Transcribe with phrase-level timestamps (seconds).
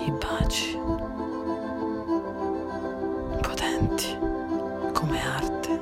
[0.00, 0.78] i baci.
[3.40, 4.16] Potenti
[4.92, 5.80] come arte.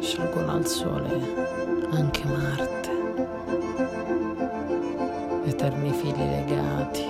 [0.00, 1.54] Sciolgono al sole
[1.90, 2.90] anche Marte,
[5.44, 7.04] eterni fili legati,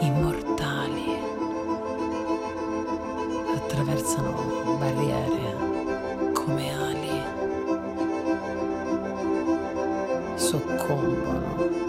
[0.00, 1.16] immortali,
[3.54, 7.22] attraversano barriere come ali,
[10.34, 11.81] soccombono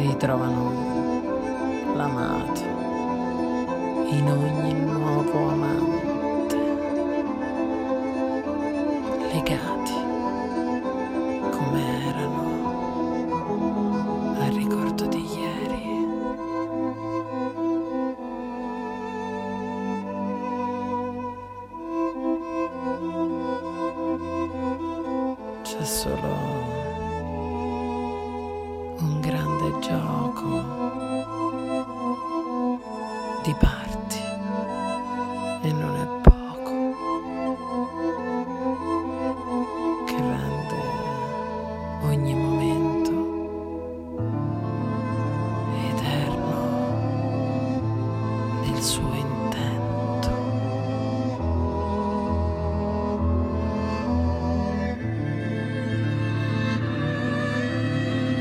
[0.00, 0.72] ritrovano
[1.94, 2.62] l'amato
[4.08, 6.56] in ogni nuovo amante,
[9.32, 9.92] legati
[11.50, 12.42] come erano
[14.40, 16.08] al ricordo di ieri.
[25.62, 26.79] C'è solo
[29.90, 30.62] gioco
[33.42, 34.20] di parti
[35.62, 36.94] e non è poco
[40.06, 40.80] che rende
[42.02, 43.10] ogni momento
[45.88, 46.58] eterno
[48.62, 49.29] nel suo inizio.